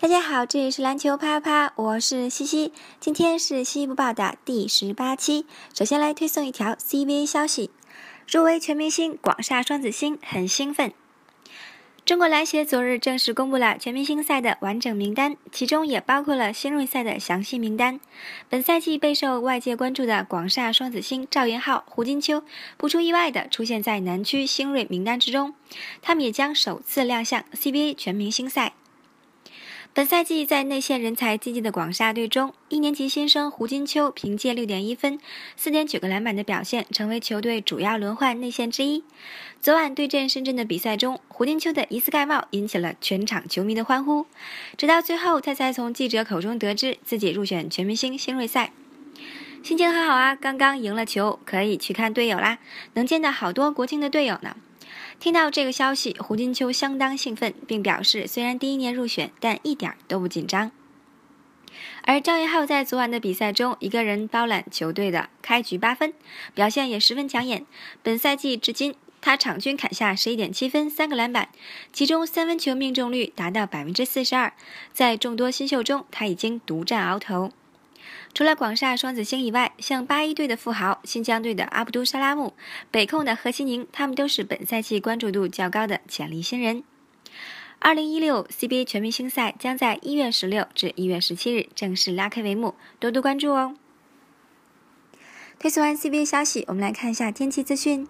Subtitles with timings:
[0.00, 2.72] 大家好，这里是篮球啪啪，我是西西。
[2.98, 5.44] 今天是西西播报的第十八期。
[5.74, 7.70] 首先来推送一条 CBA 消息：
[8.26, 10.94] 入围全明星广厦双子星很兴奋。
[12.06, 18.00] 中国篮协昨日正式公布了全明星赛的完整名单，其中也包括了新锐赛的详细名单。
[18.48, 22.42] 本赛季备受外界关注的广厦双子星赵岩昊、胡金秋，
[22.78, 25.54] 不出意外的出现在南区新锐名单之中，
[26.00, 28.72] 他们也将首次亮相 CBA 全明星赛。
[29.92, 35.18] 本赛季在内线人才济济的广厦队中，一年级新生胡金秋凭借六点一分、
[35.56, 39.02] 四点九个篮板的表现，成为球队主要轮换内线之一。
[39.60, 44.26] 昨晚对阵深圳的比赛中，胡金秋的一次盖帽引起了全场球迷的欢呼。
[44.76, 48.72] 直到最后，他才从记者口中得知自己入选全明星新锐赛，
[49.64, 50.36] 心情很好啊！
[50.36, 52.60] 刚刚赢了球，可以去看队友啦，
[52.94, 54.54] 能见到好多国庆的队友呢。
[55.20, 60.72] 听到这个消息，胡金秋相当兴奋，并表示虽然第一年入选，但一点都不紧张。
[62.04, 66.14] 而赵元昊在昨晚的比赛中，一个人包揽球队的开局八分，
[66.54, 67.66] 表现也十分抢眼。
[68.02, 71.50] 本赛季至今，他场均砍下十一点七分、三个篮板，
[71.92, 74.54] 其中三分球命中率达到百分之四十二。
[74.94, 77.52] 在众多新秀中，他已经独占鳌头。
[78.32, 82.54] 除了广厦双子星以外，像八一队的富豪、新疆队的阿卜杜沙拉木、
[82.90, 86.84] 北控的何西宁，他们都是本赛季关注度较高的潜力新人。
[87.78, 93.74] 二零一六 CBA 全明星赛将在一月十六至一月十七日正式拉开帷幕，多多关注哦。
[95.58, 98.06] 推送完 CBA 消息，我们来看一下天气资讯。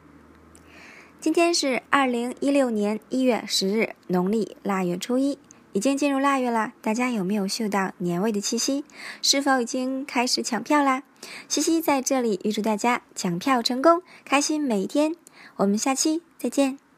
[1.21, 5.39] 今天是二零一六年一月十日，农历腊月初一。
[5.73, 8.85] 已经进入腊月了，大家有没有嗅到年味的气息？
[9.23, 11.03] 是否已经开始抢票啦？
[11.49, 15.15] 西西在这里预祝大家抢票成功，开心每一天。
[15.57, 16.90] 我们下期再见。